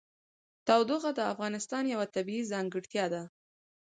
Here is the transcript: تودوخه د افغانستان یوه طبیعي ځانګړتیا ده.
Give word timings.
تودوخه 0.67 1.11
د 1.15 1.19
افغانستان 1.33 1.83
یوه 1.93 2.07
طبیعي 2.15 2.43
ځانګړتیا 2.51 3.05
ده. 3.13 3.23